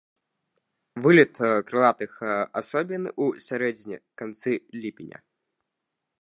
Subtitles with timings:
[1.05, 1.35] Вылет
[1.67, 2.13] крылатых
[2.61, 5.19] асобін у сярэдзіне-канцы ліпеня.